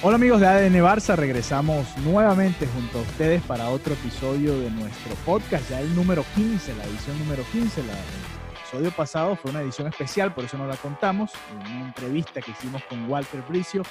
[0.00, 5.12] Hola amigos de ADN Barça, regresamos nuevamente junto a ustedes para otro episodio de nuestro
[5.26, 7.82] podcast, ya el número 15, la edición número 15.
[7.82, 12.40] La, el episodio pasado fue una edición especial, por eso no la contamos, una entrevista
[12.40, 13.82] que hicimos con Walter Bricio,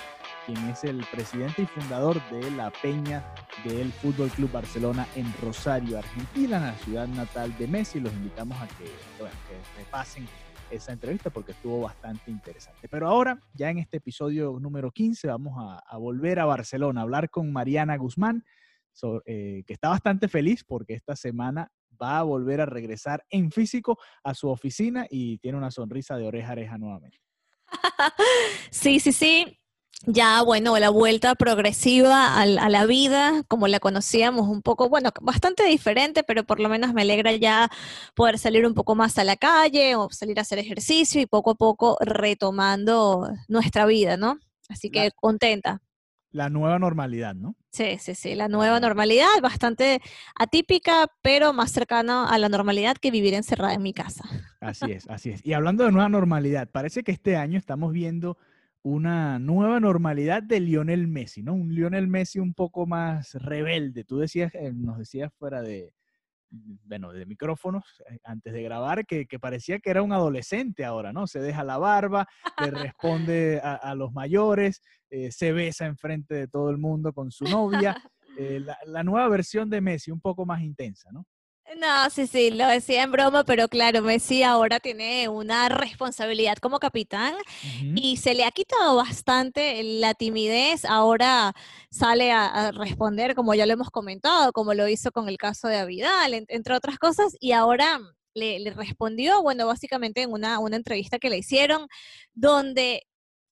[0.45, 3.25] quien es el presidente y fundador de la Peña
[3.65, 7.99] del Fútbol Club Barcelona en Rosario, Argentina, en la ciudad natal de Messi.
[7.99, 10.25] Los invitamos a que, bueno, que repasen
[10.71, 12.87] esa entrevista porque estuvo bastante interesante.
[12.87, 17.29] Pero ahora, ya en este episodio número 15, vamos a, volver a Barcelona, a hablar
[17.29, 18.43] con Mariana Guzmán,
[19.25, 23.97] eh, que está bastante feliz porque esta semana va a volver a regresar en físico
[24.23, 27.19] a su oficina y tiene una sonrisa de oreja a oreja nuevamente.
[28.71, 29.59] Sí, sí, sí.
[30.05, 35.09] Ya, bueno, la vuelta progresiva al- a, la vida, como la conocíamos, un poco, bueno,
[35.21, 37.69] bastante diferente, pero por lo menos me alegra ya
[38.15, 41.51] poder salir un poco más a la calle o salir a hacer ejercicio y poco
[41.51, 44.39] a poco retomando nuestra vida, ¿no?
[44.69, 45.81] Así que La- contenta.
[46.31, 47.55] La nueva normalidad, ¿no?
[47.71, 50.01] Sí, sí, sí, la nueva normalidad, bastante
[50.35, 54.23] atípica, pero más cercana a la normalidad que vivir encerrada en mi casa.
[54.59, 55.45] Así es, así es.
[55.45, 58.37] Y hablando de nueva normalidad, parece que este año estamos viendo
[58.83, 61.53] una nueva normalidad de Lionel Messi, ¿no?
[61.53, 64.03] Un Lionel Messi un poco más rebelde.
[64.03, 65.93] Tú decías, eh, nos decías fuera de,
[66.49, 71.11] bueno, de micrófonos, eh, antes de grabar, que, que parecía que era un adolescente ahora,
[71.11, 71.27] ¿no?
[71.27, 72.27] Se deja la barba,
[72.61, 77.45] le responde a, los mayores, eh, se besa enfrente de todo el mundo con su
[77.45, 77.95] novia.
[78.37, 81.25] La, la nueva versión de Messi, un poco más intensa, ¿no?
[81.75, 86.79] No, sí, sí, lo decía en broma, pero claro, Messi ahora tiene una responsabilidad como
[86.79, 87.35] capitán
[87.93, 90.85] y se le ha quitado bastante la timidez.
[90.85, 91.53] Ahora
[91.91, 95.67] sale a, a responder, como ya lo hemos comentado, como lo hizo con el caso
[95.67, 97.99] de Avidal, en- entre otras cosas, y ahora
[98.33, 101.87] le, le respondió, bueno, básicamente en una, una entrevista que le hicieron,
[102.33, 103.03] donde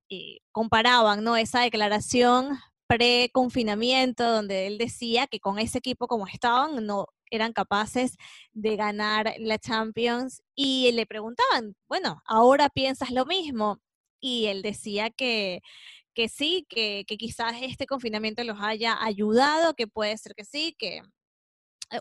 [0.10, 1.38] eh, comparaban, ¿no?
[1.38, 8.18] Esa declaración pre-confinamiento, donde él decía que con ese equipo como estaban, no eran capaces
[8.54, 13.80] de ganar la Champions y le preguntaban, bueno, ¿ahora piensas lo mismo?
[14.20, 15.62] Y él decía que,
[16.14, 20.76] que sí, que, que quizás este confinamiento los haya ayudado, que puede ser que sí,
[20.80, 21.02] que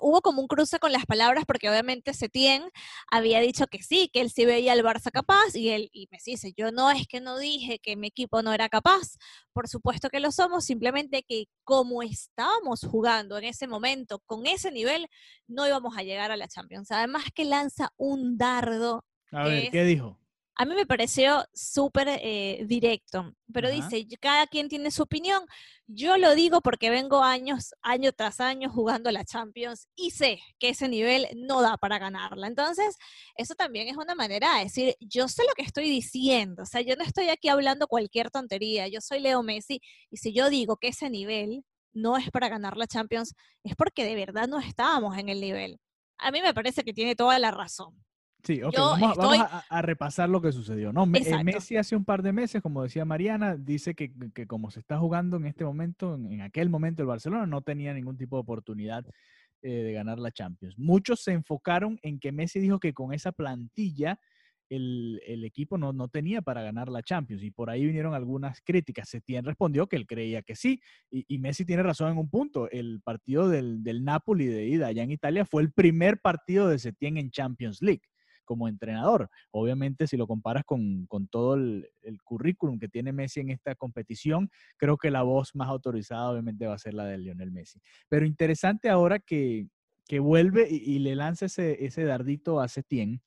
[0.00, 2.64] hubo como un cruce con las palabras porque obviamente Setién
[3.10, 6.32] había dicho que sí, que él sí veía al Barça capaz y él y Messi
[6.32, 9.16] dice, yo no es que no dije que mi equipo no era capaz,
[9.52, 14.70] por supuesto que lo somos, simplemente que como estábamos jugando en ese momento, con ese
[14.70, 15.08] nivel,
[15.46, 16.90] no íbamos a llegar a la Champions.
[16.90, 20.18] Además que lanza un dardo, A ver, ¿qué dijo?
[20.56, 25.44] A mí me pareció súper eh, directo, pero dice, "Y cada quien tiene su opinión,
[25.86, 30.70] yo lo digo porque vengo años, año tras año jugando la Champions y sé que
[30.70, 32.46] ese nivel no da para ganarla.
[32.46, 32.96] Entonces,
[33.36, 36.80] eso también es una manera de decir, yo sé lo que estoy diciendo, o sea,
[36.82, 40.76] yo no estoy aquí hablando cualquier tontería, yo soy Leo Messi y si yo digo
[40.76, 45.16] que ese nivel no es para ganar la Champions, es porque de verdad no estábamos
[45.18, 45.78] en el nivel.
[46.18, 47.94] A mí me parece que tiene toda la razón.
[48.44, 50.92] Sí, ok, Yo vamos, a- vamos estoy- a, a repasar lo que sucedió.
[50.92, 51.44] No, eh, Exacto.
[51.44, 54.98] Messi hace un par de meses, como decía Mariana, dice que, que como se está
[54.98, 58.40] jugando en este momento, en, en aquel momento el Barcelona no tenía ningún tipo de
[58.42, 59.04] oportunidad
[59.62, 60.78] eh, de ganar la Champions.
[60.78, 64.18] Muchos se enfocaron en que Messi dijo que con esa plantilla
[64.70, 68.60] el, el equipo no, no tenía para ganar la Champions y por ahí vinieron algunas
[68.62, 69.08] críticas.
[69.08, 70.80] Setién respondió que él creía que sí
[71.10, 72.70] y, y Messi tiene razón en un punto.
[72.70, 76.78] El partido del, del Napoli de ida allá en Italia fue el primer partido de
[76.78, 78.02] Setién en Champions League
[78.44, 79.28] como entrenador.
[79.50, 81.88] Obviamente, si lo comparas con, con todo el,
[82.22, 86.74] currículum que tiene Messi en esta competición, creo que la voz más autorizada obviamente va
[86.74, 87.80] a ser la de Lionel Messi.
[88.08, 89.68] Pero interesante ahora que,
[90.06, 93.20] que vuelve y, le lanza ese, ese dardito a Setién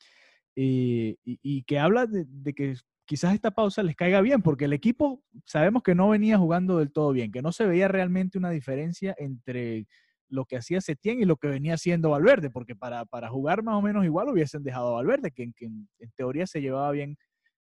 [0.55, 2.75] eh, y, y que habla de que
[3.07, 6.91] quizás esta pausa les caiga bien, porque el equipo sabemos que no venía jugando del
[6.91, 9.87] todo bien, que no se veía realmente una diferencia entre
[10.29, 13.75] lo que hacía Setién y lo que venía haciendo Valverde, porque para, para jugar más
[13.75, 17.17] o menos igual hubiesen dejado Valverde, que, que en, teoría se llevaba bien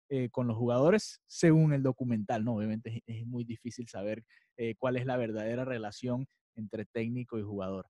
[0.08, 2.54] eh, con los jugadores según el documental, ¿no?
[2.54, 4.22] Obviamente es, muy difícil saber
[4.56, 7.86] eh, cuál es la verdadera relación entre técnico y jugador.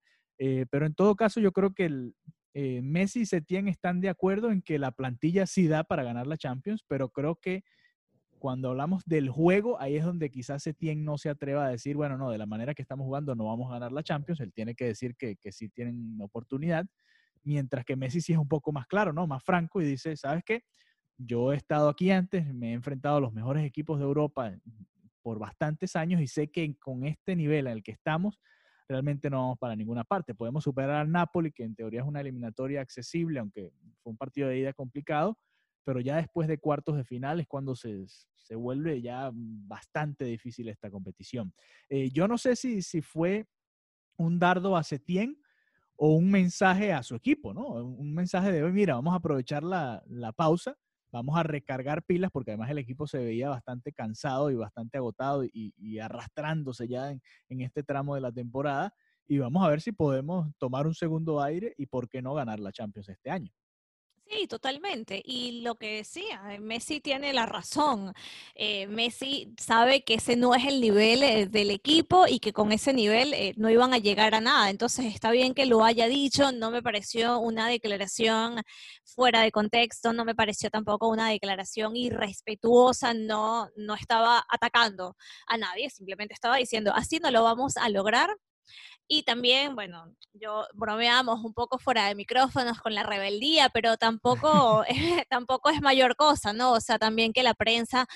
[0.70, 2.14] pero en todo caso, yo creo que el,
[2.82, 6.38] Messi y Setien están de acuerdo en que la plantilla sí da para ganar la
[6.38, 7.64] Champions, pero creo que
[8.38, 12.16] cuando hablamos del juego, ahí es donde quizás Setien no se atreva a decir, bueno,
[12.16, 14.40] no, de la manera que estamos jugando no vamos a ganar la Champions.
[14.40, 16.86] Él tiene que decir que, que sí tienen oportunidad,
[17.42, 19.26] mientras que Messi sí es un poco más claro, ¿no?
[19.26, 20.62] Más franco y dice, ¿sabes qué?
[21.18, 24.52] Yo he estado aquí antes, me he enfrentado a los mejores equipos de Europa
[25.22, 28.38] por bastantes años y sé que con este nivel en el que estamos,
[28.88, 30.34] realmente no vamos para ninguna parte.
[30.34, 33.72] Podemos superar al Napoli, que en teoría es una eliminatoria accesible, aunque
[34.02, 35.38] fue un partido de ida complicado,
[35.86, 38.04] pero ya después de cuartos de final es cuando se,
[38.34, 41.54] se vuelve ya bastante difícil esta competición.
[41.88, 43.46] Eh, yo no sé si, si fue
[44.16, 45.40] un dardo a Setién
[45.94, 47.68] o un mensaje a su equipo, ¿no?
[47.84, 50.76] Un mensaje de, mira, vamos a aprovechar la, la pausa,
[51.12, 55.44] vamos a recargar pilas, porque además el equipo se veía bastante cansado y bastante agotado
[55.44, 58.92] y, y arrastrándose ya en, en este tramo de la temporada,
[59.28, 62.58] y vamos a ver si podemos tomar un segundo aire y por qué no ganar
[62.58, 63.52] la Champions este año.
[64.28, 65.23] Sí, totalmente.
[65.25, 68.12] Y lo que decía, eh, Messi tiene la razón.
[68.56, 72.73] Eh, Messi sabe que ese no es el nivel eh, del equipo y que con
[72.73, 74.69] ese nivel no iban a llegar a nada.
[74.70, 78.62] Entonces está bien que lo haya dicho, no me pareció una declaración
[79.05, 85.56] fuera de contexto, no me pareció tampoco una declaración irrespetuosa, no, no estaba atacando a
[85.56, 88.37] nadie, simplemente estaba diciendo, así no lo vamos a lograr
[89.08, 94.84] y también, bueno, yo bromeamos un poco fuera de micrófonos con la rebeldía, pero tampoco,
[95.30, 96.72] tampoco es mayor cosa, ¿no?
[96.72, 98.06] O sea, también que la prensa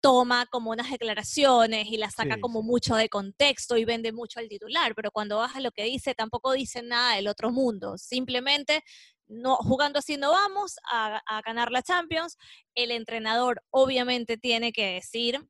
[0.00, 4.48] toma como unas declaraciones y las saca como mucho de contexto y vende mucho al
[4.48, 7.96] titular, pero cuando baja lo que dice, tampoco dice nada del otro mundo.
[7.98, 8.82] Simplemente
[9.28, 12.36] no, jugando así no vamos a, a ganar la Champions.
[12.74, 15.40] El entrenador obviamente tiene que decir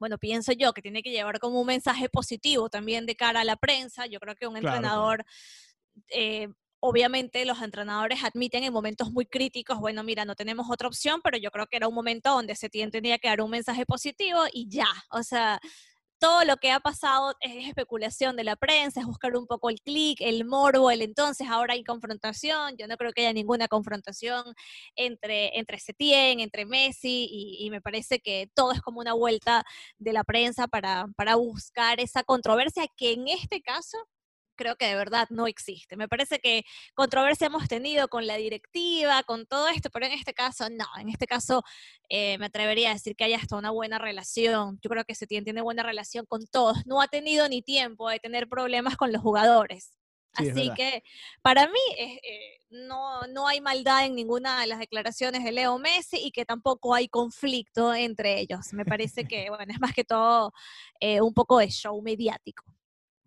[0.00, 3.44] bueno, pienso yo que tiene que llevar como un mensaje positivo también de cara a
[3.44, 4.06] la prensa.
[4.06, 5.24] Yo creo que un entrenador,
[6.08, 6.48] eh,
[6.80, 11.36] obviamente los entrenadores admiten en momentos muy críticos, bueno, mira, no tenemos otra opción, pero
[11.36, 14.68] yo creo que era un momento donde se tenía que dar un mensaje positivo y
[14.68, 15.60] ya, o sea,
[16.20, 19.80] todo lo que ha pasado es especulación de la prensa, es buscar un poco el
[19.80, 24.44] clic, el morbo, el entonces, ahora hay confrontación, yo no creo que haya ninguna confrontación
[24.96, 29.64] entre, entre Setien, entre Messi, y, me parece que todo es como una vuelta
[29.98, 33.96] de la prensa para, para buscar esa controversia que en este caso
[34.60, 35.96] creo que de verdad no existe.
[35.96, 36.64] Me parece que
[36.94, 40.84] controversia hemos tenido con la directiva, con todo esto, pero en este caso no.
[41.00, 41.62] En este caso
[42.10, 44.78] eh, me atrevería a decir que hay hasta una buena relación.
[44.82, 46.84] Yo creo que se tiene, buena relación con todos.
[46.86, 49.96] No ha tenido ni tiempo de tener problemas con los jugadores.
[50.34, 51.02] Así que
[51.42, 52.20] para mí eh,
[52.70, 56.94] no, no hay maldad en ninguna de las declaraciones de Leo Messi y que tampoco
[56.94, 58.72] hay conflicto entre ellos.
[58.72, 60.52] Me parece que, bueno, es más que todo
[61.00, 62.64] eh, un poco de show mediático.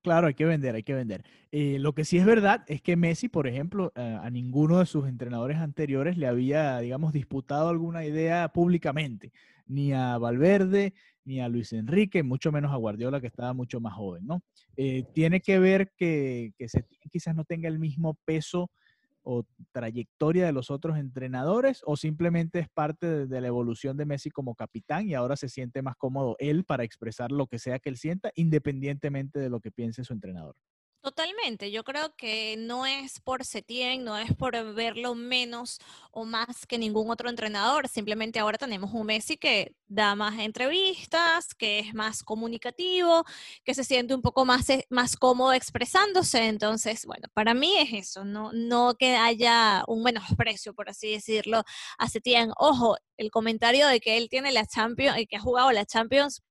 [0.03, 1.23] Claro, hay que vender, hay que vender.
[1.51, 4.85] Eh, lo que sí es verdad es que Messi, por ejemplo, eh, a ninguno de
[4.85, 9.31] sus entrenadores anteriores le había, digamos, disputado alguna idea públicamente,
[9.65, 13.93] ni a Valverde, ni a Luis Enrique, mucho menos a Guardiola, que estaba mucho más
[13.93, 14.43] joven, ¿no?
[14.75, 18.71] Eh, tiene que ver que, que se, quizás no tenga el mismo peso
[19.23, 24.29] o trayectoria de los otros entrenadores o simplemente es parte de, la evolución de Messi
[24.29, 27.89] como capitán y ahora se siente más cómodo él para expresar lo que sea que
[27.89, 30.55] él sienta independientemente de lo que piense su entrenador?
[31.03, 35.79] Totalmente, yo creo que no es por Setien, no es por verlo menos
[36.11, 41.53] o más que ningún otro entrenador, simplemente ahora tenemos un Messi que da más entrevistas,
[41.55, 43.25] que es más comunicativo,
[43.65, 47.91] que se siente un poco más, eh, más cómodo expresándose, entonces, bueno, para mí es
[47.91, 51.63] eso, no, no que haya un menosprecio, por así decirlo,
[51.97, 52.51] a Setien.
[52.57, 56.41] Ojo, el comentario de que él tiene la Champions, y que ha jugado la Champions,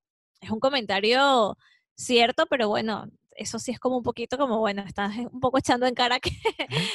[0.43, 1.57] es un comentario
[1.97, 5.87] cierto, pero bueno, eso sí es como un poquito como, bueno, estás un poco echando
[5.87, 6.31] en cara que...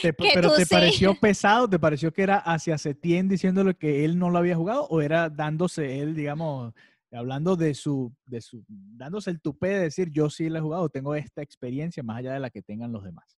[0.01, 1.69] ¿Pero te pareció pesado?
[1.69, 4.87] ¿Te pareció que era hacia Setién diciéndole que él no lo había jugado?
[4.89, 6.73] ¿O era dándose él, digamos,
[7.11, 10.89] hablando de su, de su, dándose el tupé de decir yo sí lo he jugado,
[10.89, 13.36] tengo esta experiencia más allá de la que tengan los demás?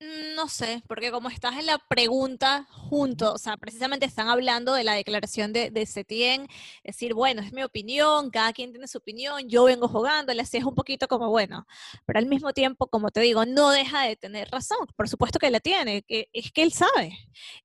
[0.00, 4.74] Mm, no sé, porque como estás en la pregunta junto, o sea, precisamente están hablando
[4.74, 6.46] de la declaración de, de Setien,
[6.84, 10.64] decir, bueno, es mi opinión, cada quien tiene su opinión, yo vengo jugando, así es
[10.64, 11.66] un poquito como, bueno,
[12.04, 15.50] pero al mismo tiempo, como te digo, no deja de tener razón, por supuesto que
[15.50, 17.16] la tiene, que es que él sabe,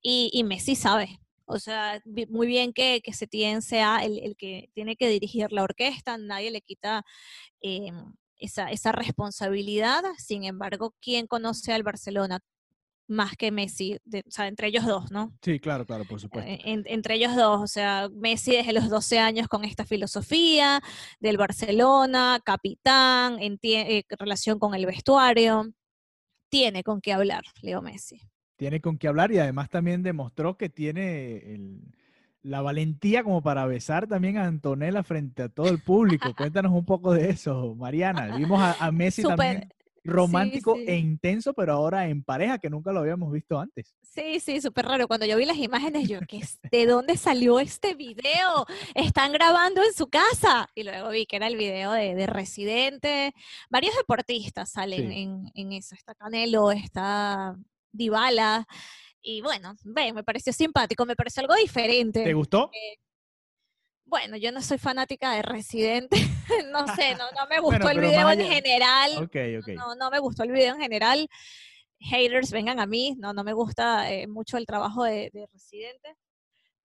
[0.02, 4.70] y, y Messi sabe, o sea, muy bien que, que Setien sea el, el, que
[4.74, 7.04] tiene que dirigir la orquesta, nadie le quita
[7.62, 7.92] eh,
[8.42, 10.04] esa, esa responsabilidad.
[10.18, 12.40] Sin embargo, ¿quién conoce al Barcelona?
[13.08, 15.34] más que Messi, de- o sea, entre ellos dos, ¿no?
[15.42, 16.50] Sí, claro, claro, por supuesto.
[16.50, 20.80] Eh, en- entre ellos dos, o sea, Messi desde los 12 años con esta filosofía
[21.20, 25.74] del Barcelona, capitán, entie- eh, relación con el vestuario,
[26.50, 28.22] tiene con qué hablar, Leo Messi.
[28.56, 31.82] Tiene con qué hablar y además también demostró que tiene el-
[32.44, 36.34] la valentía como para besar también a Antonella frente a todo el público.
[36.38, 38.36] Cuéntanos un poco de eso, Mariana.
[38.36, 39.70] Vimos a, a Messi Súper- también
[40.04, 40.86] romántico sí.
[40.88, 43.94] e intenso, pero ahora en pareja, que nunca lo habíamos visto antes.
[44.02, 45.08] Sí, sí, súper raro.
[45.08, 48.66] Cuando yo vi las imágenes, yo, ¿qué ¿de dónde salió este video?
[48.96, 50.68] Están grabando en su casa.
[50.74, 53.36] Y luego vi que era el video de, de Residente.
[53.70, 55.22] Varios deportistas salen Sí.
[55.22, 55.94] en, en eso.
[55.94, 57.56] Está Canelo, está
[57.92, 58.68] Dybala.
[59.22, 62.24] Y bueno, ve, me pareció simpático, me pareció algo diferente.
[62.24, 62.72] ¿Te gustó?
[64.06, 66.18] Bueno, yo no soy fanática de Residente.
[66.72, 69.12] no sé, no, no me gustó Bueno, el video en general.
[69.24, 69.68] Ok, ok.
[69.76, 71.30] No, no me gustó el video en general.
[72.00, 73.16] Haters, vengan a mí.
[73.20, 76.18] No, no me gusta eh, mucho el trabajo de, de Residente.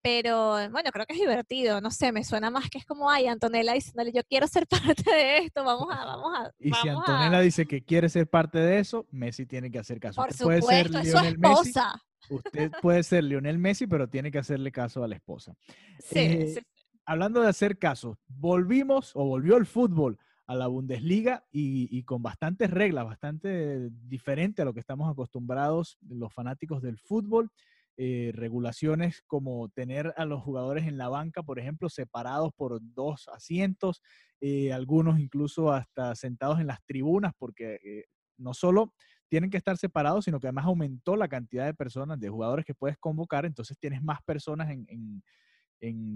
[0.06, 1.80] Pero bueno, creo que es divertido.
[1.80, 4.64] No sé, me suena más que es como, ay, Antonella diciéndole, yo quiero ser
[5.04, 5.64] parte de esto.
[5.64, 6.52] Vamos a, vamos a.
[6.60, 7.40] Y si Antonella a...
[7.40, 10.20] dice que quiere ser parte de eso, Messi tiene que hacer caso.
[10.20, 12.05] Por Usted puede ser supuesto, es su Messi, esposa.
[12.30, 15.54] Usted puede ser Lionel Messi, pero tiene que hacerle caso a la esposa.
[15.98, 16.60] Sí, Eh, sí.
[17.04, 22.22] hablando de hacer caso, volvimos o volvió el fútbol a la Bundesliga y, y con
[22.22, 27.50] bastantes reglas, bastante diferente a lo que estamos acostumbrados los fanáticos del fútbol.
[27.98, 33.26] eh, regulaciones como tener a los jugadores en la banca, por ejemplo, separados por dos
[33.28, 34.02] asientos,
[34.42, 38.04] eh, algunos incluso hasta sentados en las tribunas, porque eh,
[38.36, 38.92] no solo
[39.28, 42.74] tienen que estar separados, sino que además aumentó la cantidad de personas, de jugadores que
[42.74, 45.22] puedes convocar, entonces tienes más personas en,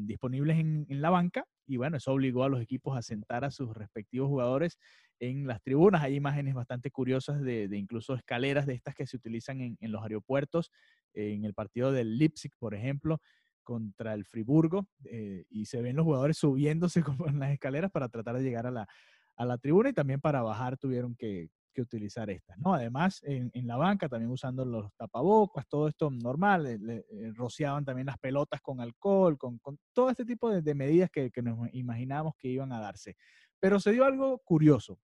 [0.06, 3.74] disponibles en, la banca y bueno, eso obligó a los equipos a sentar a sus
[3.74, 4.78] respectivos jugadores
[5.18, 6.02] en las tribunas.
[6.02, 10.70] Hay imágenes bastante curiosas de, incluso escaleras de estas que se utilizan en, los aeropuertos,
[11.12, 13.20] en el partido del Leipzig, por ejemplo,
[13.62, 18.36] contra el Friburgo, eh, y se ven los jugadores subiéndose en las escaleras para tratar
[18.36, 18.88] de llegar a la,
[19.36, 22.74] a la tribuna y también para bajar tuvieron que, que utilizar estas, ¿no?
[22.74, 27.32] Además, en, en la banca también usando los tapabocas, todo esto normal, eh, le- eh,
[27.34, 31.30] rociaban también las pelotas con alcohol, con, con todo este tipo de, de medidas que,
[31.30, 33.16] que nos imaginábamos que iban a darse.
[33.58, 34.98] Pero se dio algo curioso.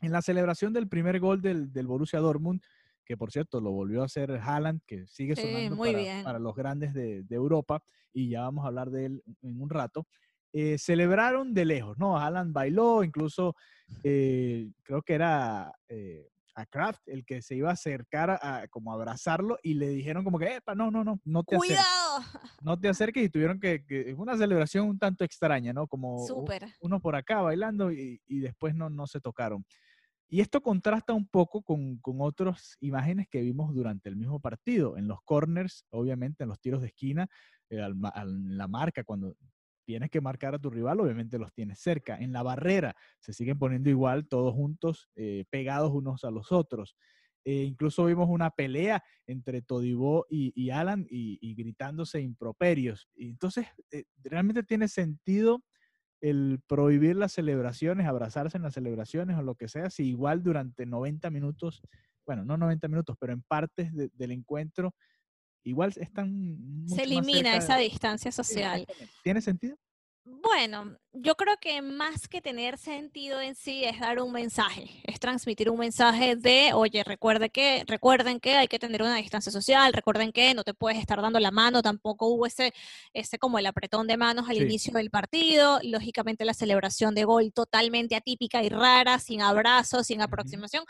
[0.00, 2.62] En la celebración del primer gol del, del Borussia Dortmund,
[3.04, 6.22] que por cierto lo volvió a hacer Haaland, que sigue Sí, sonando muy para, bien.
[6.24, 9.70] para los grandes de, de Europa, y ya vamos a hablar de él en un
[9.70, 10.06] rato.
[10.52, 12.18] Eh, celebraron de lejos, ¿no?
[12.18, 13.54] Haaland bailó, incluso
[14.02, 18.68] eh, creo que era eh, a Kraft el que se iba a acercar a, a
[18.68, 22.24] como abrazarlo y le dijeron como que, Epa, no, no, no, no te acerques, ¡Cuidado!
[22.62, 25.86] no te acerques y tuvieron que, fue una celebración un tanto extraña, ¿no?
[25.86, 26.66] Como Súper.
[26.80, 29.64] uno por acá bailando y, y después no, no se tocaron.
[30.30, 34.98] Y esto contrasta un poco con, con otras imágenes que vimos durante el mismo partido,
[34.98, 37.28] en los corners, obviamente en los tiros de esquina,
[37.70, 39.34] eh, al- la marca, cuando
[39.88, 42.14] tienes que marcar a tu rival, obviamente los tienes cerca.
[42.18, 46.94] En la barrera se siguen poniendo igual, todos juntos, eh, pegados unos a los otros.
[47.46, 53.08] Eh, incluso vimos una pelea entre Todibó y, Alan y, gritándose improperios.
[53.14, 55.64] Y entonces, eh, realmente tiene sentido
[56.20, 60.84] el prohibir las celebraciones, abrazarse en las celebraciones o lo que sea, si igual durante
[60.84, 61.80] 90 minutos,
[62.26, 64.94] bueno, no 90 minutos, pero en partes de- del encuentro,
[65.64, 66.86] igual están...
[66.86, 68.86] Se elimina esa de- distancia social.
[69.22, 69.76] ¿Tiene sentido?
[70.30, 75.18] Bueno, yo creo que más que tener sentido en sí es dar un mensaje, es
[75.18, 79.90] transmitir un mensaje de, oye, recuerde que, recuerden que hay que tener una distancia social,
[79.94, 82.74] recuerden que no te puedes estar dando la mano, tampoco hubo ese,
[83.14, 84.64] ese como el apretón de manos al Sí.
[84.64, 90.20] inicio del partido, lógicamente la celebración de gol totalmente atípica y rara, sin abrazos, sin
[90.20, 90.84] aproximación,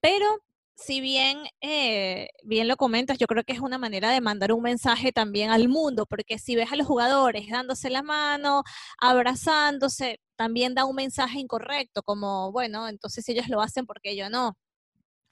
[0.00, 0.38] pero
[0.78, 4.62] si bien, eh, bien lo comentas, yo creo que es una manera de mandar un
[4.62, 8.62] mensaje también al mundo, porque si ves a los jugadores dándose la mano,
[9.00, 14.30] abrazándose, también da un mensaje incorrecto, como, bueno, entonces ellos lo hacen, ¿por qué yo
[14.30, 14.56] no?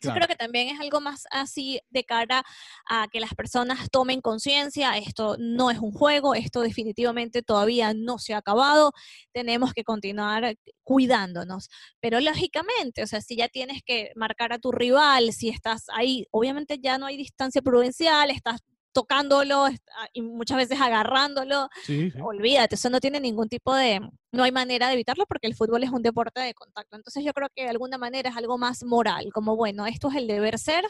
[0.02, 2.44] Yo creo que también es algo más así de cara
[2.88, 8.18] a que las personas tomen conciencia, esto no es un juego, esto definitivamente todavía no
[8.18, 8.92] se ha acabado,
[9.32, 11.68] tenemos que continuar cuidándonos.
[12.00, 16.26] Pero lógicamente, o sea, si ya tienes que marcar a tu rival, si estás ahí,
[16.30, 18.60] obviamente ya no hay distancia prudencial, estás
[18.96, 22.18] tocándolo ah, y muchas veces agarrándolo, Sí, sí.
[22.18, 24.00] olvídate, eso no tiene ningún tipo de,
[24.32, 26.96] no hay manera de evitarlo porque el fútbol es un deporte de contacto.
[26.96, 30.16] Entonces yo creo que de alguna manera es algo más moral, como bueno, esto es
[30.16, 30.86] el deber ser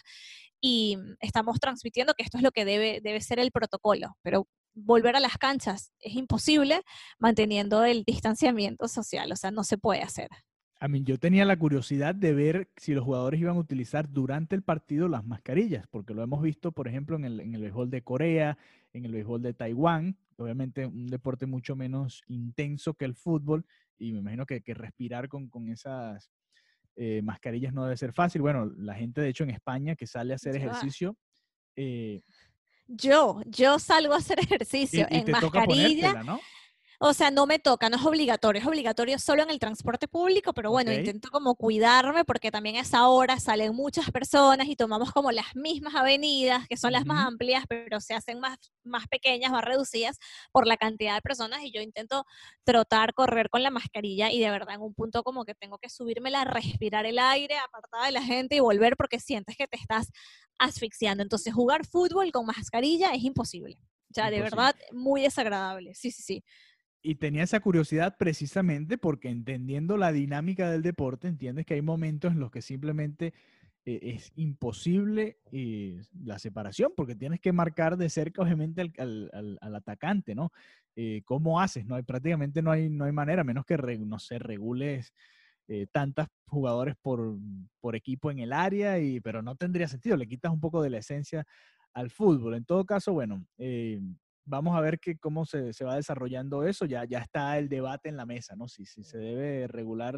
[0.61, 5.17] y estamos transmitiendo que esto es lo que debe, debe ser el protocolo, pero volver
[5.17, 6.83] a las canchas es imposible
[7.19, 10.29] manteniendo el distanciamiento social, o sea, no se puede hacer.
[10.79, 14.55] A mí yo tenía la curiosidad de ver si los jugadores iban a utilizar durante
[14.55, 17.89] el partido las mascarillas, porque lo hemos visto, por ejemplo, en el, en el béisbol
[17.91, 18.59] de Corea,
[18.93, 23.65] en el béisbol de Taiwán, obviamente un deporte mucho menos intenso que el fútbol,
[23.99, 26.31] y me imagino que, que respirar con, con esas
[26.97, 28.43] eh, mascarillas no debe ser fácil.
[28.43, 31.17] Bueno, la gente de hecho en España que sale a hacer ejercicio,
[31.77, 32.23] eh,
[32.87, 36.09] Yo, yo salgo a hacer y, ejercicio y en te toca mascarilla.
[36.13, 36.41] ponértela, ¿no?
[36.99, 40.53] O sea, no me toca, no es obligatorio, es obligatorio solo en el transporte público,
[40.55, 45.13] pero bueno, intento como cuidarme porque también a esa hora salen muchas personas y tomamos
[45.13, 49.53] como las mismas avenidas, que son las más amplias, pero se hacen más, más pequeñas,
[49.53, 50.19] más reducidas
[50.53, 52.25] por la cantidad de personas y yo intento
[52.65, 55.91] trotar, correr con la mascarilla y de verdad en un punto como que tengo que
[55.91, 60.11] subírmela, respirar el aire, apartada de la gente y volver porque sientes que te estás
[60.59, 61.23] asfixiando.
[61.23, 63.79] Entonces, jugar fútbol con mascarilla es imposible.
[64.11, 64.51] O sea, de Imposible.
[64.57, 65.95] verdad, muy desagradable.
[65.95, 66.45] Sí, sí, sí.
[67.09, 72.33] Y tenía esa curiosidad precisamente porque entendiendo la dinámica del deporte, entiendes que hay momentos
[72.33, 73.33] en los que simplemente
[73.85, 79.75] eh, es imposible eh, la separación, porque tienes que marcar de cerca, obviamente, al, al-
[79.77, 80.51] atacante, ¿no?
[80.97, 81.87] Eh, ¿Cómo haces?
[81.87, 85.13] No hay, prácticamente no hay, no hay manera, menos que, no sé, regules
[85.69, 85.87] eh,
[86.47, 87.37] jugadores por,
[87.81, 90.91] por equipo en el área, y, pero no tendría sentido, le quitas un poco de
[90.91, 91.47] la esencia
[91.93, 92.55] al fútbol.
[92.57, 93.47] En todo caso, bueno,
[94.47, 96.87] vamos a ver que, cómo se, se va desarrollando eso.
[96.87, 98.69] Ya, ya está el debate en la mesa, ¿no?
[98.69, 100.17] Si, si se debe regular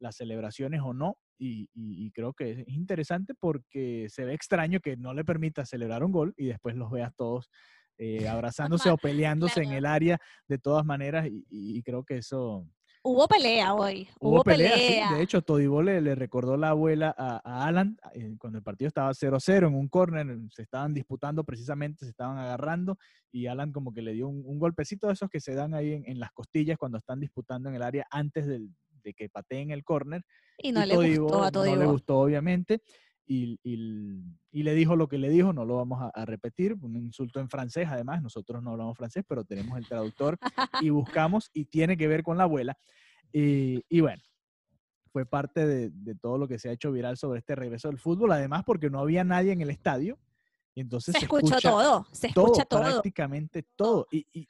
[0.00, 1.16] las celebraciones o no.
[1.38, 5.66] Y, y- y creo que es interesante porque se ve extraño que no le permita
[5.66, 7.50] celebrar un gol y después los veas todos
[7.98, 10.18] eh, abrazándose o peleándose en el área
[10.48, 11.26] de todas maneras.
[11.28, 12.66] Y- y creo que eso,
[13.08, 15.08] Hubo pelea hoy, Hubo, hubo, pelea, pelea.
[15.08, 15.14] sí.
[15.14, 18.88] De hecho, Todibó le, le recordó la abuela a, a Alan eh, cuando el partido
[18.88, 22.98] estaba 0-0 en un córner, se estaban disputando precisamente, se estaban agarrando
[23.30, 25.92] y Alan como que le dio un, un golpecito de esos que se dan ahí
[25.92, 28.70] en, en las costillas cuando están disputando en el área antes del-
[29.04, 30.24] de que pateen el córner.
[30.58, 31.92] y no y le Todibo gustó a no le Todibo.
[31.92, 32.80] gustó, obviamente.
[33.26, 36.76] Y, y- y le dijo lo que le dijo, no lo vamos a, a repetir,
[36.80, 40.38] un insulto en francés, además, nosotros no hablamos francés, pero tenemos el traductor
[40.80, 42.78] y buscamos y tiene que ver con la abuela.
[43.32, 44.22] Y, y bueno,
[45.12, 47.98] fue parte de, de todo lo que se ha hecho viral sobre este regreso del
[47.98, 50.18] fútbol, además porque no había nadie en el estadio,
[50.74, 52.80] y entonces se se, escuchó escucha todo, se escucha todo.
[52.82, 54.06] prácticamente todo.
[54.10, 54.46] Y, y-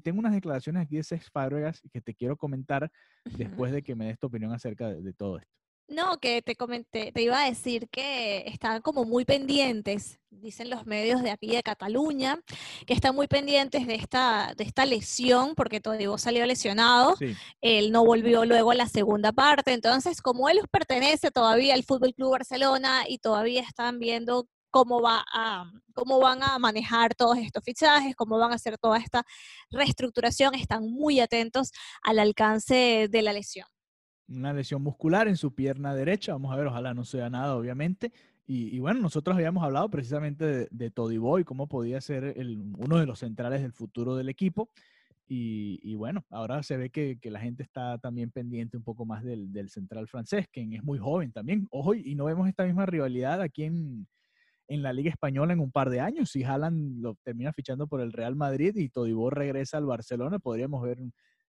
[0.00, 2.90] tengo unas declaraciones aquí de Cesc Fábregas que te quiero comentar
[3.24, 5.52] después de que me des tu opinión acerca de, de todo esto.
[5.88, 10.84] No, que te comenté, te iba a decir que estaban como muy pendientes, dicen los
[10.84, 12.40] medios de aquí de Cataluña,
[12.86, 17.92] que están muy pendientes de esta, de esta lesión, porque Todibo salió lesionado, Sí, él
[17.92, 22.32] no volvió luego a la segunda parte, entonces como él pertenece todavía al Fútbol Club
[22.32, 28.16] Barcelona y todavía están viendo cómo va a cómo van a manejar todos estos fichajes,
[28.16, 29.24] cómo van a hacer toda esta
[29.70, 31.70] reestructuración, están muy atentos
[32.02, 33.66] al alcance de la lesión.
[34.28, 38.12] Una lesión muscular en su pierna derecha, vamos a ver, ojalá no sea nada, obviamente.
[38.46, 42.36] Y, y bueno, nosotros habíamos hablado precisamente de, de Todibo y cómo podía ser
[42.78, 44.70] uno de los centrales del futuro del equipo.
[45.28, 49.68] Y, bueno, ahora se ve que, la gente está también pendiente un poco más del,
[49.68, 51.66] central francés, quien es muy joven también.
[51.70, 54.06] Ojo, y no vemos esta misma rivalidad aquí en,
[54.68, 56.30] en la Liga Española en un par de años.
[56.30, 60.82] Si Haaland lo termina fichando por el Real Madrid y Todibo regresa al Barcelona, podríamos
[60.82, 60.98] ver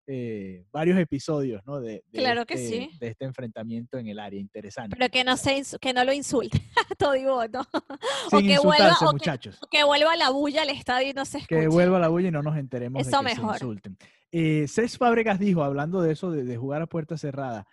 [0.08, 1.80] eh, varios episodios ¿no?
[1.82, 2.98] de, de Claro que este, sí.
[3.00, 4.40] de este enfrentamiento en el área.
[4.40, 4.96] Interesante.
[4.98, 6.60] Pero que no, se, que no lo insulte,
[6.98, 7.64] Todibo, ¿no?
[8.30, 9.60] Sin que vuelva- o que- muchachos.
[9.70, 11.60] Que vuelva la bulla al estadio y no se escuche.
[11.62, 13.58] Que vuelva la bulla y no nos enteremos Eso de que mejor.
[13.58, 13.98] se insulten.
[14.32, 17.66] Eh, Cés Fábregas dijo, hablando de eso, de, de jugar a puerta cerrada,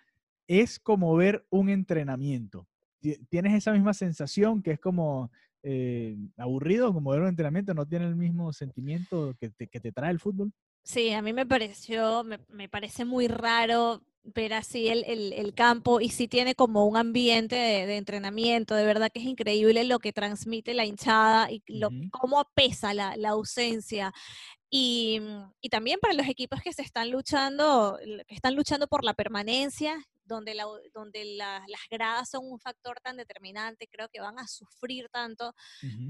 [0.47, 2.67] es como ver un entrenamiento.
[2.99, 5.31] Ti- ¿Tienes esa misma sensación que es como
[5.63, 7.73] eh, aburrido, como ver un entrenamiento?
[7.73, 10.51] ¿No tiene el mismo sentimiento que te, que te trae el fútbol?
[10.85, 15.53] Sí, a mí me pareció, me, me parece muy raro ver así el, el- el
[15.55, 19.83] campo y sí tiene como un ambiente de, de entrenamiento, de verdad que es increíble
[19.85, 24.13] lo que transmite la hinchada y lo, cómo pesa la, la ausencia.
[24.69, 25.21] Y,
[25.61, 29.97] y también para los equipos que se están luchando, que están luchando por la permanencia,
[30.25, 34.47] donde, la, donde la- las gradas son un factor tan determinante, creo que van a
[34.47, 35.53] sufrir tanto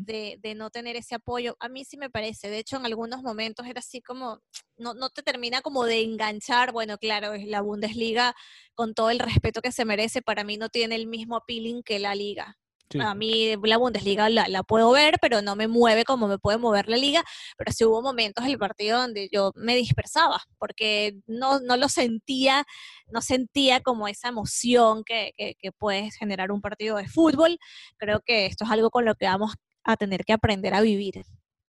[0.06, 1.56] de, de no tener ese apoyo.
[1.60, 4.42] A mí sí me parece, de hecho en algunos momentos era así como,
[4.78, 8.36] no, no te termina como de enganchar, bueno, claro, es la Bundesliga,
[8.74, 12.00] con todo el respeto que se merece, para mí no tiene el mismo appealing que
[12.00, 12.58] la liga.
[12.90, 13.00] Sí.
[13.00, 16.58] A mí la Bundesliga la, la puedo ver, pero no me mueve como me puede
[16.58, 17.24] mover la liga,
[17.58, 21.90] pero sí hubo momentos en el partido donde yo me dispersaba, porque no, no lo
[21.90, 22.64] sentía,
[23.08, 27.58] no sentía como esa emoción que, que, que puede generar un partido de fútbol.
[27.98, 31.24] Creo que esto es algo con lo que vamos a tener que aprender a vivir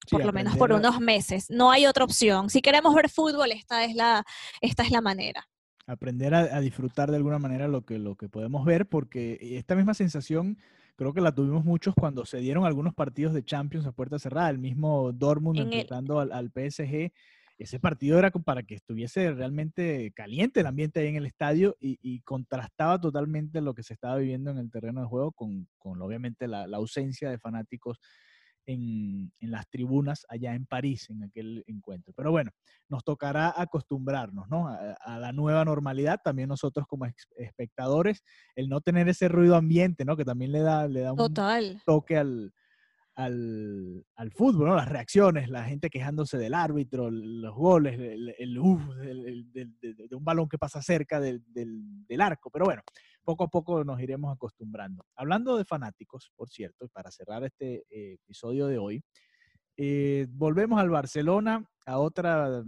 [0.06, 1.50] Sí, por lo menos por a- unos meses.
[1.50, 2.48] No hay otra opción.
[2.48, 4.24] Si queremos ver fútbol, esta es la,
[4.60, 5.48] esta es la manera.
[5.86, 9.94] aprender a, disfrutar de alguna manera lo que, lo que podemos ver, porque esta misma
[9.94, 10.58] sensación
[10.96, 14.50] creo que la tuvimos muchos cuando se dieron algunos partidos de Champions a puerta cerrada,
[14.50, 17.12] el mismo Dortmund enfrentando al, al, PSG.
[17.58, 22.20] Ese partido era para que estuviese realmente caliente el ambiente ahí en el estadio y,
[22.20, 26.48] contrastaba totalmente lo que se estaba viviendo en el terreno de juego con, con obviamente
[26.48, 27.98] la, la ausencia de fanáticos
[28.66, 32.12] en, las tribunas allá en París en aquel encuentro.
[32.16, 32.50] Pero bueno,
[32.88, 34.68] nos tocará acostumbrarnos ¿no?
[34.68, 38.22] a, la nueva normalidad, también nosotros como espectadores,
[38.54, 40.16] el no tener ese ruido ambiente, ¿no?
[40.16, 41.32] que también le da, le da un
[41.84, 42.52] toque al,
[43.14, 44.76] al, al, fútbol, ¿no?
[44.76, 50.58] las reacciones, la gente quejándose del árbitro, los goles, el, el, de, un balón que
[50.58, 52.50] pasa cerca del, del arco.
[52.50, 52.82] Pero bueno,
[53.26, 55.04] poco a poco nos iremos acostumbrando.
[55.16, 59.02] Hablando de fanáticos, por cierto, y para cerrar este eh, episodio de hoy,
[59.76, 62.62] eh, volvemos al Barcelona, a otra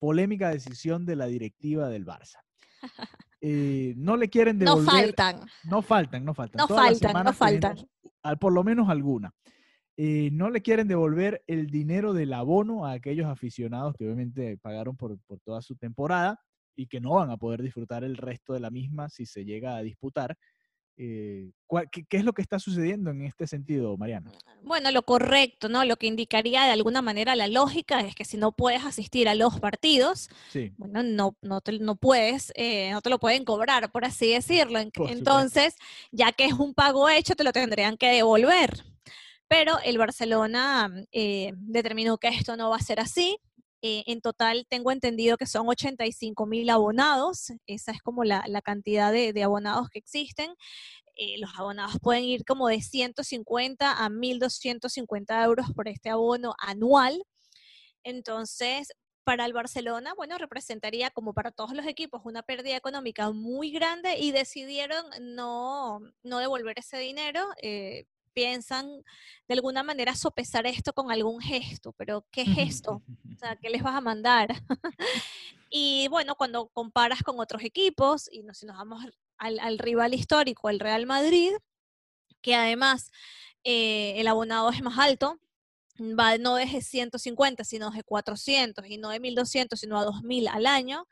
[0.00, 2.40] polémica decisión de la directiva del Barça.
[3.46, 4.86] Eh, no le quieren devolver.
[4.86, 5.40] No faltan.
[5.64, 6.56] No faltan, no faltan.
[6.56, 7.76] No faltan, no faltan.
[8.40, 9.34] por lo menos alguna.
[9.98, 15.18] no le quieren devolver el dinero del abono a aquellos aficionados que obviamente pagaron por,
[15.26, 16.40] por toda su temporada
[16.76, 19.76] y que no van a poder disfrutar el resto de la misma si se llega
[19.76, 20.36] a disputar.
[20.96, 21.50] Eh,
[21.90, 24.30] qué, es lo que está sucediendo en este sentido, Mariana?
[24.62, 25.84] Bueno, lo correcto, ¿no?
[25.84, 29.34] Lo que indicaría de alguna manera la lógica es que si no puedes asistir a
[29.34, 30.28] los partidos,
[30.76, 34.78] bueno, no, no, no puedes, eh, no te lo pueden cobrar, por así decirlo.
[34.78, 35.74] Entonces,
[36.12, 38.84] ya que es un pago hecho, te lo tendrían que devolver.
[39.48, 43.38] Pero el Barcelona eh, determinó que esto no va a ser así,
[43.86, 49.12] eh, en total tengo entendido que son 85 mil abonados, esa es como la, cantidad
[49.12, 50.54] de, abonados que existen.
[51.16, 57.22] Eh, los abonados pueden ir como de 150 a 1.250 euros por este abono anual.
[58.04, 58.88] Entonces,
[59.22, 64.16] para el Barcelona, bueno, representaría como para todos los equipos una pérdida económica muy grande
[64.18, 67.46] y decidieron no, no devolver ese dinero.
[67.60, 69.02] Eh, piensan
[69.48, 73.02] de alguna manera sopesar esto con algún gesto, pero ¿qué gesto?
[73.32, 74.48] O sea, ¿qué les vas a mandar?
[75.70, 79.04] y bueno, cuando comparas con otros equipos, y si nos vamos
[79.38, 81.52] al, rival histórico, el Real Madrid,
[82.42, 83.10] que además
[83.64, 85.38] eh, el abonado es más alto,
[85.98, 90.66] va no de 150, sino de 400, y no de 1200, sino a 2000 al
[90.66, 91.06] año,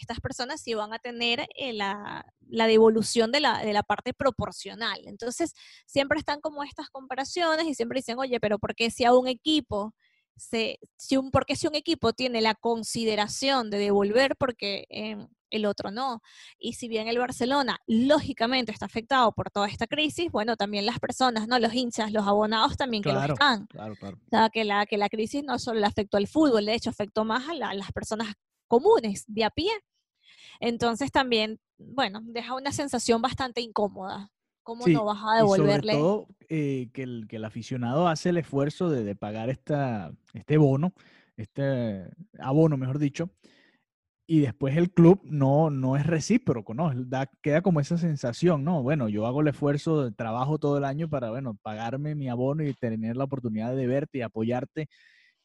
[0.00, 5.00] estas personas sí van a tener eh, la, devolución de la, de la, parte proporcional.
[5.06, 5.54] Entonces,
[5.86, 9.28] siempre están como estas comparaciones y siempre dicen, oye, pero ¿por qué si a un
[9.28, 9.94] equipo,
[10.36, 15.28] se, si un, ¿por qué si un equipo tiene la consideración de devolver, porque em,
[15.50, 16.20] el otro no?
[16.58, 20.98] Y si bien el Barcelona, lógicamente, está afectado por toda esta crisis, bueno, también las
[20.98, 21.58] personas, ¿no?
[21.58, 23.66] Los hinchas, los abonados también que lo están.
[23.66, 24.18] Claro, claro.
[24.26, 26.90] O sea, que la, que la crisis no solo le afectó al fútbol, de hecho,
[26.90, 28.34] afectó más a las personas
[28.68, 29.70] comunes, de a pie.
[30.60, 34.30] Entonces también, bueno, deja una sensación bastante incómoda.
[34.62, 35.92] ¿Cómo no vas a devolverle?
[35.92, 40.12] Y sobre todo eh, que, el, que el aficionado hace el esfuerzo de, pagar esta,
[40.34, 40.92] este bono,
[41.38, 42.04] este
[42.38, 43.30] abono, mejor dicho,
[44.26, 46.92] y después el club no, no es recíproco, ¿no?
[46.94, 48.82] Da, queda como esa sensación, ¿no?
[48.82, 52.62] Bueno, yo hago el esfuerzo, de trabajo todo el año para, bueno, pagarme mi abono
[52.62, 54.88] y tener la oportunidad de verte y apoyarte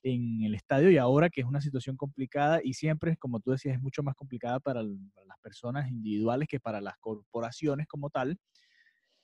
[0.03, 3.75] en el estadio y ahora que es una situación complicada y siempre, como tú decías,
[3.75, 8.37] es mucho más complicada para, las personas individuales que para las corporaciones como tal.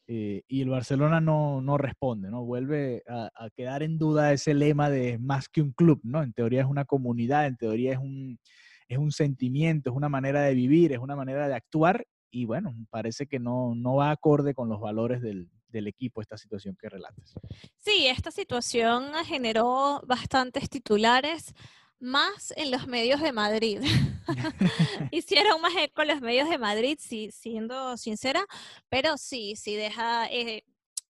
[0.08, 2.44] Eh, y el Barcelona no, no responde, ¿no?
[2.44, 6.24] Vuelve a, quedar en duda ese lema de más que un club, ¿no?
[6.24, 8.40] En teoría es una comunidad, en teoría es un,
[8.88, 12.74] es un sentimiento, es una manera de vivir, es una manera de actuar y bueno,
[12.90, 16.90] parece que no, no va acorde con los valores del, del equipo esta situación que
[16.90, 17.34] relatas.
[17.78, 21.54] Sí, esta situación generó bastantes titulares,
[22.00, 23.82] más en los medios de Madrid.
[25.12, 28.46] Hicieron más eco los medios de Madrid, sí, siendo sincera,
[28.90, 30.64] pero sí, sí deja, eh,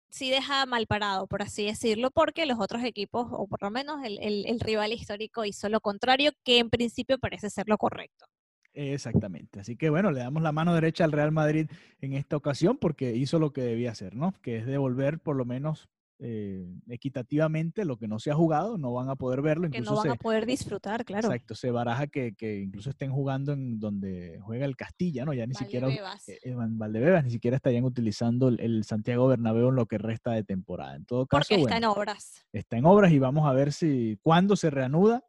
[0.08, 4.04] sí deja mal parado, por así decirlo, porque los otros equipos, o por lo menos
[4.04, 8.26] el, el rival histórico, hizo lo contrario, que en principio parece ser lo correcto.
[8.76, 9.60] Exactamente.
[9.60, 13.16] Así que bueno, le damos la mano derecha al Real Madrid en esta ocasión porque
[13.16, 14.34] hizo lo que debía hacer, ¿no?
[14.42, 18.92] Que es devolver por lo menos eh, equitativamente lo que no se ha jugado, no
[18.92, 19.70] van a poder verlo.
[19.70, 21.28] Que no van a poder disfrutar, claro.
[21.28, 25.32] Exacto, se baraja que, que, incluso estén jugando en donde juega el Castilla, ¿no?
[25.32, 29.86] Ya ni siquiera eh, en Valdebebas ni siquiera estarían utilizando el, Santiago Bernabéu en lo
[29.86, 30.96] que resta de temporada.
[30.96, 32.46] En todo caso, porque está en obras.
[32.52, 35.24] Está en obras y vamos a ver si cuándo se reanuda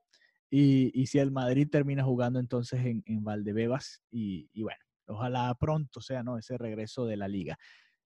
[0.49, 6.37] y, si el Madrid termina jugando entonces en, Valdebebas y, bueno, ojalá pronto sea ¿no?
[6.37, 7.57] ese regreso de la liga.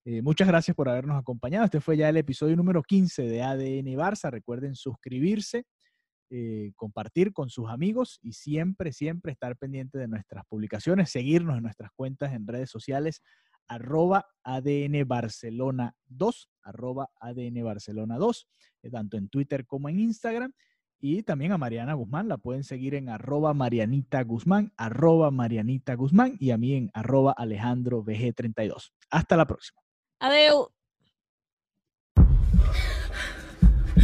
[0.03, 1.65] Eh, muchas gracias por habernos acompañado.
[1.65, 4.31] Este fue ya el episodio número 15 de ADN Barça.
[4.31, 5.65] Recuerden suscribirse,
[6.31, 11.63] eh, compartir con sus amigos y siempre, siempre estar pendiente de nuestras publicaciones, seguirnos en
[11.63, 13.21] nuestras cuentas en redes sociales,
[13.67, 18.47] arroba ADN Barcelona 2, arroba ADN Barcelona 2,
[18.81, 20.51] eh, tanto en Twitter como en Instagram.
[21.01, 26.37] Y también a Mariana Guzmán, la pueden seguir en arroba Marianita Guzmán, arroba Marianita Guzmán
[26.39, 28.91] y a mí en arroba Alejandro VG32.
[29.09, 29.81] Hasta la próxima.
[30.19, 30.69] Adeu.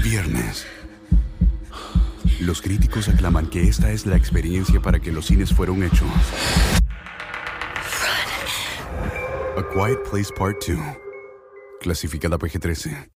[0.03, 0.65] Viernes.
[2.41, 6.09] Los críticos aclaman que esta es la experiencia para que los cines fueron hechos.
[9.55, 10.77] A Quiet Place Part 2.
[11.81, 13.16] Clasificada PG-13.